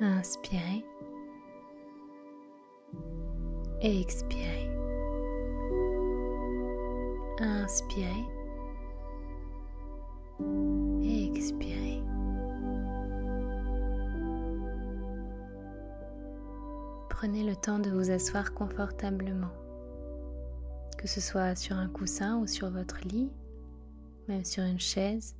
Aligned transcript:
Inspirez 0.00 0.84
et 3.80 4.00
expirez. 4.00 4.68
Inspirez 7.38 8.24
et 11.02 11.26
expirez. 11.26 12.02
Prenez 17.08 17.44
le 17.44 17.54
temps 17.54 17.78
de 17.78 17.90
vous 17.90 18.10
asseoir 18.10 18.52
confortablement, 18.52 19.52
que 20.98 21.06
ce 21.06 21.20
soit 21.20 21.54
sur 21.54 21.76
un 21.76 21.88
coussin 21.88 22.38
ou 22.38 22.46
sur 22.46 22.70
votre 22.70 22.98
lit, 23.06 23.30
même 24.28 24.44
sur 24.44 24.64
une 24.64 24.80
chaise, 24.80 25.36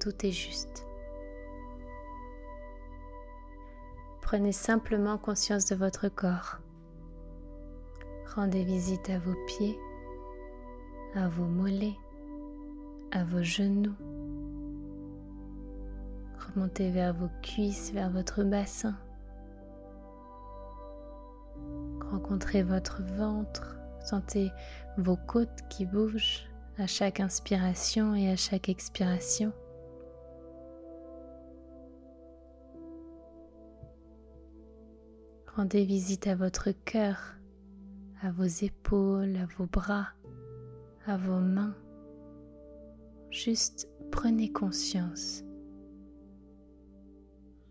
tout 0.00 0.26
est 0.26 0.32
juste. 0.32 0.84
Prenez 4.34 4.50
simplement 4.50 5.16
conscience 5.16 5.66
de 5.66 5.76
votre 5.76 6.08
corps. 6.08 6.58
Rendez 8.34 8.64
visite 8.64 9.08
à 9.08 9.20
vos 9.20 9.36
pieds, 9.46 9.78
à 11.14 11.28
vos 11.28 11.44
mollets, 11.44 11.94
à 13.12 13.22
vos 13.22 13.44
genoux. 13.44 13.94
Remontez 16.48 16.90
vers 16.90 17.14
vos 17.14 17.28
cuisses, 17.42 17.92
vers 17.92 18.10
votre 18.10 18.42
bassin. 18.42 18.96
Rencontrez 22.10 22.64
votre 22.64 23.02
ventre, 23.04 23.76
sentez 24.04 24.50
vos 24.98 25.16
côtes 25.28 25.60
qui 25.70 25.86
bougent 25.86 26.42
à 26.76 26.88
chaque 26.88 27.20
inspiration 27.20 28.16
et 28.16 28.32
à 28.32 28.36
chaque 28.36 28.68
expiration. 28.68 29.52
Rendez 35.56 35.84
visite 35.84 36.26
à 36.26 36.34
votre 36.34 36.72
cœur, 36.72 37.36
à 38.22 38.32
vos 38.32 38.42
épaules, 38.42 39.36
à 39.36 39.46
vos 39.56 39.66
bras, 39.66 40.08
à 41.06 41.16
vos 41.16 41.38
mains. 41.38 41.76
Juste 43.30 43.88
prenez 44.10 44.50
conscience. 44.50 45.44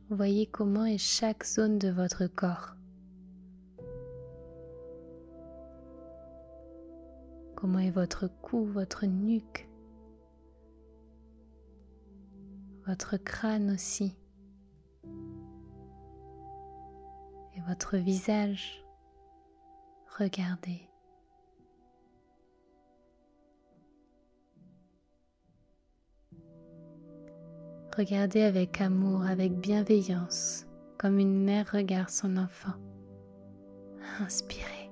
Voyez 0.09 0.45
comment 0.45 0.85
est 0.85 0.97
chaque 0.97 1.43
zone 1.43 1.77
de 1.77 1.89
votre 1.89 2.25
corps. 2.27 2.77
Comment 7.57 7.79
est 7.79 7.91
votre 7.91 8.29
cou, 8.41 8.63
votre 8.63 9.05
nuque, 9.05 9.67
votre 12.85 13.17
crâne 13.17 13.71
aussi. 13.71 14.15
Visage. 17.93 18.83
Regardez. 20.17 20.89
Regardez 27.95 28.41
avec 28.41 28.81
amour, 28.81 29.23
avec 29.23 29.53
bienveillance, 29.53 30.65
comme 30.97 31.19
une 31.19 31.43
mère 31.43 31.71
regarde 31.71 32.09
son 32.09 32.37
enfant. 32.37 32.73
Inspirez. 34.19 34.89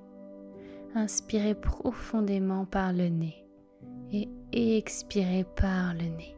Inspirez 0.94 1.54
profondément 1.54 2.64
par 2.64 2.92
le 2.92 3.08
nez 3.08 3.44
et 4.12 4.76
expirez 4.76 5.44
par 5.56 5.94
le 5.94 6.04
nez. 6.04 6.36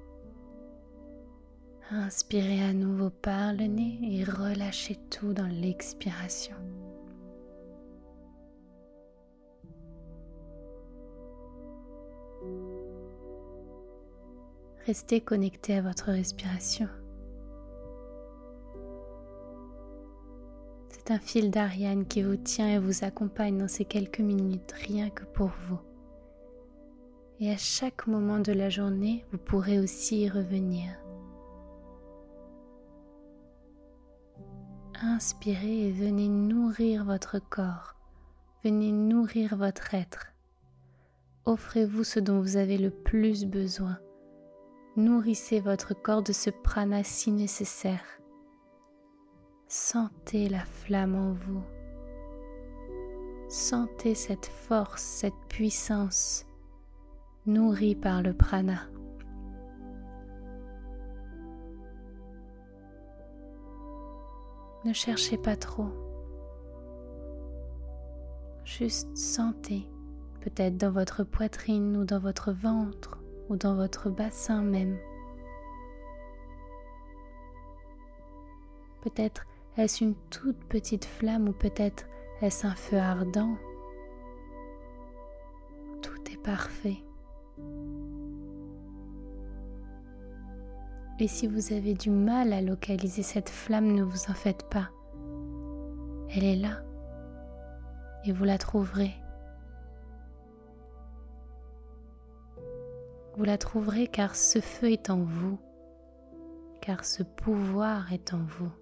Inspirez 1.97 2.61
à 2.61 2.73
nouveau 2.73 3.09
par 3.09 3.53
le 3.53 3.67
nez 3.67 4.01
et 4.03 4.25
relâchez 4.25 4.99
tout 5.11 5.33
dans 5.33 5.47
l'expiration. 5.47 6.57
Restez 14.85 15.21
connecté 15.21 15.77
à 15.77 15.83
votre 15.83 16.07
respiration. 16.07 16.89
C'est 20.89 21.13
un 21.13 21.21
fil 21.21 21.53
d'Ariane 21.53 22.07
qui 22.07 22.23
vous 22.23 22.37
tient 22.37 22.71
et 22.71 22.79
vous 22.81 23.05
accompagne 23.05 23.57
dans 23.57 23.69
ces 23.69 23.85
quelques 23.85 24.19
minutes 24.19 24.73
rien 24.73 25.11
que 25.11 25.25
pour 25.25 25.53
vous. 25.69 25.81
Et 27.39 27.53
à 27.53 27.57
chaque 27.57 28.09
moment 28.09 28.41
de 28.41 28.53
la 28.53 28.69
journée, 28.69 29.25
vous 29.31 29.39
pourrez 29.39 29.79
aussi 29.79 30.23
y 30.23 30.29
revenir. 30.29 31.04
Inspirez 35.03 35.89
et 35.89 35.91
venez 35.91 36.29
nourrir 36.29 37.05
votre 37.05 37.39
corps, 37.39 37.95
venez 38.63 38.93
nourrir 38.93 39.57
votre 39.57 39.95
être. 39.95 40.33
Offrez-vous 41.45 42.05
ce 42.05 42.21
dont 42.21 42.41
vous 42.41 42.57
avez 42.57 42.79
le 42.79 42.91
plus 42.91 43.45
besoin. 43.45 43.99
Nourrissez 44.97 45.61
votre 45.61 45.95
corps 45.95 46.23
de 46.23 46.33
ce 46.33 46.51
prana 46.51 47.05
si 47.05 47.31
nécessaire. 47.31 48.05
Sentez 49.69 50.49
la 50.49 50.65
flamme 50.65 51.15
en 51.15 51.33
vous. 51.33 51.63
Sentez 53.49 54.15
cette 54.15 54.47
force, 54.47 55.03
cette 55.03 55.39
puissance 55.49 56.47
nourrie 57.47 57.95
par 57.95 58.23
le 58.23 58.33
prana. 58.33 58.89
Ne 64.85 64.93
cherchez 64.93 65.39
pas 65.39 65.57
trop. 65.57 65.89
Juste 68.65 69.17
sentez, 69.17 69.89
peut-être 70.43 70.77
dans 70.77 70.91
votre 70.91 71.25
poitrine 71.25 71.97
ou 71.97 72.05
dans 72.05 72.19
votre 72.19 72.53
ventre 72.53 73.19
ou 73.49 73.57
dans 73.57 73.77
votre 73.77 74.11
bassin 74.11 74.63
même. 74.63 74.99
Peut-être 79.03 79.47
est-ce 79.77 80.05
une 80.05 80.15
toute 80.31 80.63
petite 80.65 81.05
flamme 81.05 81.49
ou 81.49 81.53
peut-être 81.53 82.07
est-ce 82.43 82.67
un 82.67 82.75
feu 82.75 82.99
ardent. 82.99 83.57
Tout 86.03 86.31
est 86.31 86.43
parfait. 86.43 87.03
Et 91.21 91.29
si 91.29 91.47
vous 91.47 91.73
avez 91.73 91.95
du 91.95 92.11
mal 92.11 92.53
à 92.53 92.61
localiser 92.61 93.23
cette 93.23 93.49
flamme, 93.49 93.93
ne 93.93 94.03
vous 94.03 94.31
en 94.31 94.35
faites 94.35 94.69
pas. 94.69 94.91
Elle 96.31 96.45
est 96.45 96.57
là 96.57 96.83
et 98.25 98.33
vous 98.33 98.45
la 98.45 98.59
trouverez. 98.59 99.15
Vous 103.37 103.45
la 103.45 103.59
trouverez 103.59 104.09
car 104.09 104.35
ce 104.35 104.61
feu 104.61 104.91
est 104.91 105.11
en 105.11 105.23
vous, 105.23 105.59
car 106.81 107.05
ce 107.05 107.23
pouvoir 107.23 108.13
est 108.13 108.33
en 108.33 108.43
vous. 108.43 108.73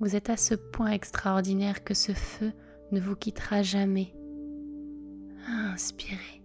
Vous 0.00 0.16
êtes 0.16 0.30
à 0.30 0.36
ce 0.36 0.54
point 0.54 0.90
extraordinaire 0.90 1.84
que 1.84 1.94
ce 1.94 2.12
feu 2.12 2.52
ne 2.90 3.00
vous 3.00 3.16
quittera 3.16 3.62
jamais. 3.62 4.14
Inspirez. 5.46 6.39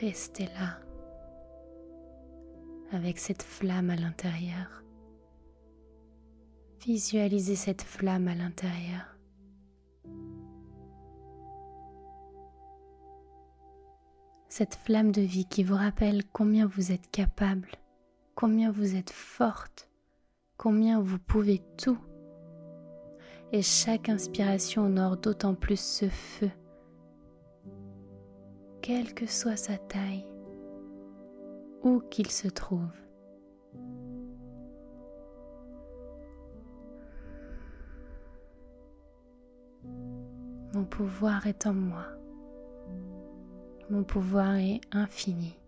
Restez 0.00 0.44
là 0.46 0.78
avec 2.92 3.18
cette 3.18 3.42
flamme 3.42 3.88
à 3.88 3.96
l'intérieur. 3.96 4.82
Visualisez 6.84 7.56
cette 7.56 7.80
flamme 7.80 8.28
à 8.28 8.34
l'intérieur. 8.34 9.16
Cette 14.50 14.74
flamme 14.74 15.12
de 15.12 15.22
vie 15.22 15.46
qui 15.46 15.64
vous 15.64 15.76
rappelle 15.76 16.22
combien 16.30 16.66
vous 16.66 16.92
êtes 16.92 17.10
capable, 17.10 17.70
combien 18.34 18.70
vous 18.70 18.96
êtes 18.96 19.10
forte, 19.10 19.88
combien 20.58 21.00
vous 21.00 21.18
pouvez 21.18 21.62
tout. 21.78 21.98
Et 23.52 23.62
chaque 23.62 24.10
inspiration 24.10 24.84
honore 24.84 25.16
d'autant 25.16 25.54
plus 25.54 25.80
ce 25.80 26.08
feu 26.10 26.50
quelle 28.86 29.14
que 29.14 29.26
soit 29.26 29.56
sa 29.56 29.76
taille, 29.76 30.24
où 31.82 31.98
qu'il 32.08 32.30
se 32.30 32.46
trouve. 32.46 32.94
Mon 40.72 40.84
pouvoir 40.84 41.48
est 41.48 41.66
en 41.66 41.74
moi. 41.74 42.06
Mon 43.90 44.04
pouvoir 44.04 44.54
est 44.54 44.80
infini. 44.92 45.58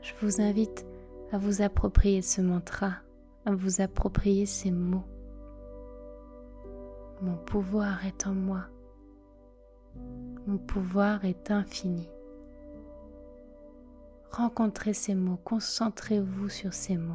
Je 0.00 0.12
vous 0.22 0.40
invite 0.40 0.86
à 1.32 1.38
vous 1.38 1.60
approprier 1.60 2.22
ce 2.22 2.40
mantra, 2.40 2.92
à 3.46 3.52
vous 3.52 3.80
approprier 3.80 4.46
ces 4.46 4.70
mots. 4.70 5.08
Mon 7.20 7.36
pouvoir 7.36 8.06
est 8.06 8.28
en 8.28 8.34
moi. 8.34 8.68
Mon 10.46 10.58
pouvoir 10.58 11.24
est 11.24 11.50
infini. 11.50 12.08
Rencontrez 14.30 14.94
ces 14.94 15.14
mots, 15.16 15.40
concentrez-vous 15.42 16.48
sur 16.48 16.72
ces 16.72 16.96
mots. 16.96 17.14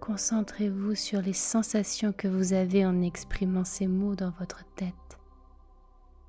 Concentrez-vous 0.00 0.94
sur 0.94 1.20
les 1.20 1.34
sensations 1.34 2.12
que 2.12 2.28
vous 2.28 2.54
avez 2.54 2.86
en 2.86 3.02
exprimant 3.02 3.64
ces 3.64 3.86
mots 3.86 4.14
dans 4.14 4.30
votre 4.38 4.64
tête. 4.76 4.94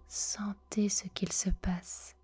Sentez 0.07 0.89
ce 0.89 1.07
qu'il 1.07 1.31
se 1.31 1.49
passe. 1.49 2.15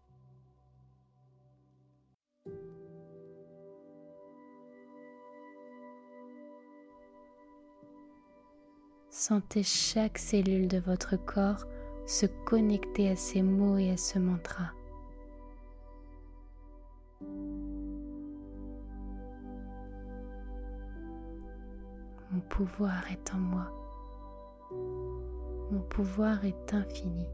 Sentez 9.10 9.64
chaque 9.64 10.18
cellule 10.18 10.68
de 10.68 10.80
votre 10.80 11.16
corps 11.16 11.66
se 12.06 12.26
connecter 12.46 13.10
à 13.10 13.16
ces 13.16 13.42
mots 13.42 13.78
et 13.78 13.92
à 13.92 13.98
ce 13.98 14.20
mantra. 14.20 14.72
Mon 22.32 22.42
pouvoir 22.50 23.12
est 23.12 23.34
en 23.34 23.38
moi. 23.38 23.72
Mon 25.72 25.82
pouvoir 25.90 26.44
est 26.46 26.74
infini. 26.74 27.28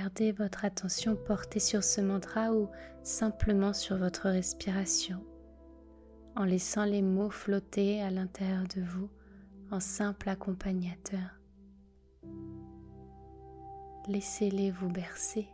Gardez 0.00 0.32
votre 0.32 0.64
attention 0.64 1.14
portée 1.14 1.60
sur 1.60 1.84
ce 1.84 2.00
mantra 2.00 2.54
ou 2.54 2.70
simplement 3.02 3.74
sur 3.74 3.98
votre 3.98 4.30
respiration, 4.30 5.22
en 6.36 6.44
laissant 6.44 6.84
les 6.86 7.02
mots 7.02 7.28
flotter 7.28 8.00
à 8.00 8.08
l'intérieur 8.08 8.64
de 8.74 8.80
vous 8.80 9.10
en 9.70 9.78
simple 9.78 10.30
accompagnateur. 10.30 11.38
Laissez-les 14.08 14.70
vous 14.70 14.88
bercer. 14.88 15.50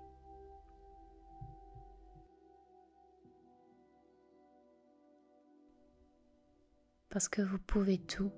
Parce 7.10 7.28
que 7.28 7.42
vous 7.42 7.58
pouvez 7.58 7.98
tout. 7.98 8.30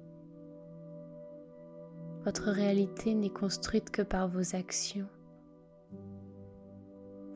Votre 2.24 2.50
réalité 2.50 3.12
n'est 3.14 3.28
construite 3.28 3.90
que 3.90 4.00
par 4.00 4.26
vos 4.26 4.56
actions 4.56 5.06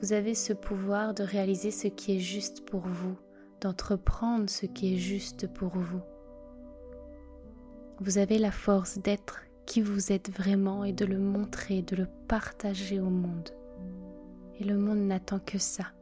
vous 0.02 0.12
avez 0.12 0.34
ce 0.34 0.52
pouvoir 0.52 1.14
de 1.14 1.22
réaliser 1.22 1.70
ce 1.70 1.87
qui 1.87 2.16
est 2.16 2.20
juste 2.20 2.64
pour 2.69 2.81
vous, 2.81 3.16
d'entreprendre 3.60 4.50
ce 4.50 4.66
qui 4.66 4.94
est 4.94 4.99
juste 4.99 5.46
pour 5.46 5.69
vous. 5.69 6.00
Vous 8.00 8.19
avez 8.19 8.38
la 8.38 8.50
force 8.50 8.99
d'être 8.99 9.43
qui 9.64 9.81
vous 9.81 10.10
êtes 10.10 10.28
vraiment 10.32 10.82
et 10.82 10.93
de 10.93 11.04
le 11.04 11.19
montrer, 11.19 11.82
de 11.82 11.94
le 11.94 12.08
partager 12.26 12.99
au 12.99 13.10
monde. 13.10 13.50
Et 14.58 14.64
le 14.64 14.76
monde 14.76 15.06
n'attend 15.06 15.38
que 15.38 15.58
ça. 15.58 15.93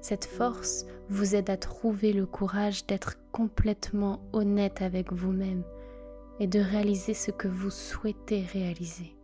Cette 0.00 0.24
force 0.24 0.86
vous 1.10 1.34
aide 1.34 1.50
à 1.50 1.58
trouver 1.58 2.14
le 2.14 2.24
courage 2.24 2.86
d'être 2.86 3.18
complètement 3.30 4.22
honnête 4.32 4.80
avec 4.80 5.12
vous-même 5.12 5.64
et 6.40 6.46
de 6.46 6.60
réaliser 6.60 7.12
ce 7.12 7.30
que 7.30 7.46
vous 7.46 7.70
souhaitez 7.70 8.46
réaliser 8.46 9.14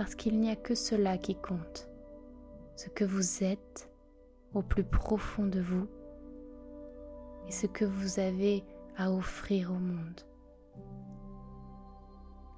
parce 0.00 0.14
qu'il 0.14 0.40
n'y 0.40 0.48
a 0.48 0.56
que 0.56 0.74
cela 0.74 1.18
qui 1.18 1.34
compte, 1.34 1.90
ce 2.74 2.88
que 2.88 3.04
vous 3.04 3.44
êtes 3.44 3.90
au 4.54 4.62
plus 4.62 4.82
profond 4.82 5.44
de 5.44 5.60
vous 5.60 5.86
et 7.46 7.52
ce 7.52 7.66
que 7.66 7.84
vous 7.84 8.18
avez 8.18 8.64
à 8.96 9.12
offrir 9.12 9.70
au 9.70 9.78
monde. 9.78 10.22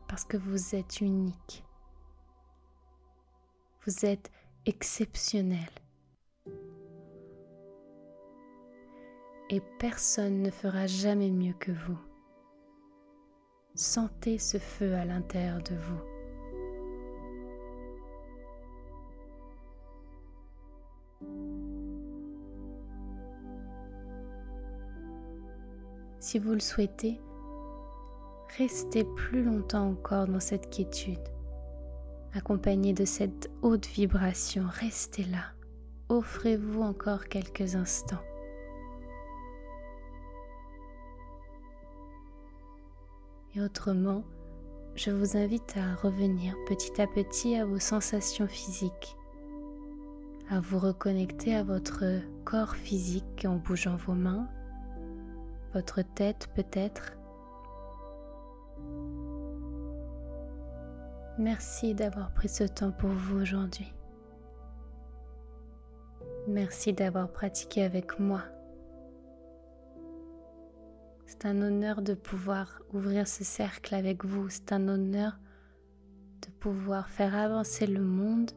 Parce 0.06 0.22
que 0.22 0.36
vous 0.36 0.76
êtes 0.76 1.00
unique, 1.00 1.64
vous 3.86 4.06
êtes 4.06 4.30
exceptionnel. 4.64 5.68
Et 9.50 9.60
personne 9.80 10.42
ne 10.42 10.50
fera 10.52 10.86
jamais 10.86 11.32
mieux 11.32 11.54
que 11.54 11.72
vous. 11.72 11.98
Sentez 13.74 14.38
ce 14.38 14.58
feu 14.58 14.94
à 14.94 15.04
l'intérieur 15.04 15.60
de 15.64 15.74
vous. 15.74 16.21
Si 26.22 26.38
vous 26.38 26.52
le 26.52 26.60
souhaitez, 26.60 27.20
restez 28.56 29.02
plus 29.02 29.42
longtemps 29.42 29.88
encore 29.88 30.28
dans 30.28 30.38
cette 30.38 30.70
quiétude, 30.70 31.18
accompagné 32.32 32.92
de 32.92 33.04
cette 33.04 33.50
haute 33.60 33.88
vibration. 33.88 34.64
Restez 34.70 35.24
là. 35.24 35.46
Offrez-vous 36.08 36.80
encore 36.80 37.24
quelques 37.24 37.74
instants. 37.74 38.22
Et 43.56 43.60
autrement, 43.60 44.22
je 44.94 45.10
vous 45.10 45.36
invite 45.36 45.76
à 45.76 45.96
revenir 45.96 46.54
petit 46.68 47.02
à 47.02 47.08
petit 47.08 47.56
à 47.56 47.64
vos 47.64 47.80
sensations 47.80 48.46
physiques, 48.46 49.16
à 50.48 50.60
vous 50.60 50.78
reconnecter 50.78 51.56
à 51.56 51.64
votre 51.64 52.04
corps 52.44 52.76
physique 52.76 53.44
en 53.44 53.56
bougeant 53.56 53.96
vos 53.96 54.14
mains, 54.14 54.48
votre 55.72 56.02
tête 56.02 56.48
peut-être. 56.54 57.12
Merci 61.38 61.94
d'avoir 61.94 62.32
pris 62.32 62.48
ce 62.48 62.64
temps 62.64 62.92
pour 62.92 63.10
vous 63.10 63.40
aujourd'hui. 63.40 63.92
Merci 66.46 66.92
d'avoir 66.92 67.30
pratiqué 67.30 67.82
avec 67.82 68.18
moi. 68.18 68.42
C'est 71.26 71.46
un 71.46 71.62
honneur 71.62 72.02
de 72.02 72.14
pouvoir 72.14 72.82
ouvrir 72.92 73.26
ce 73.26 73.44
cercle 73.44 73.94
avec 73.94 74.24
vous. 74.24 74.48
C'est 74.50 74.72
un 74.72 74.88
honneur 74.88 75.38
de 76.42 76.50
pouvoir 76.60 77.08
faire 77.08 77.34
avancer 77.34 77.86
le 77.86 78.02
monde 78.02 78.50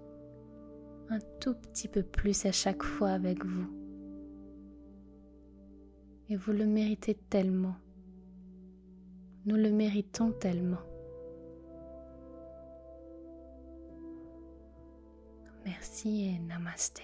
un 1.09 1.19
tout 1.39 1.53
petit 1.53 1.87
peu 1.87 2.03
plus 2.03 2.45
à 2.45 2.51
chaque 2.51 2.83
fois 2.83 3.11
avec 3.11 3.45
vous 3.45 3.84
et 6.29 6.35
vous 6.35 6.51
le 6.51 6.65
méritez 6.65 7.15
tellement. 7.29 7.75
Nous 9.45 9.55
le 9.55 9.71
méritons 9.71 10.31
tellement. 10.31 10.81
Merci 15.65 16.25
et 16.25 16.39
namaste. 16.39 17.01